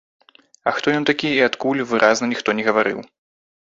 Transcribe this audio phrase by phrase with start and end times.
[0.69, 2.99] А хто ён такі і адкуль, выразна ніхто не гаварыў.